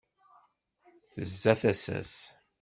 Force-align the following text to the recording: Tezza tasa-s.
Tezza 1.11 1.53
tasa-s. 1.61 2.15